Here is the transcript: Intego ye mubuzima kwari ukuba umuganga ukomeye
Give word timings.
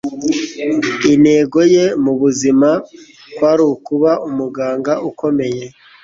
Intego 1.13 1.59
ye 1.73 1.85
mubuzima 2.03 2.69
kwari 3.35 3.63
ukuba 3.75 4.11
umuganga 4.27 4.93
ukomeye 5.09 5.63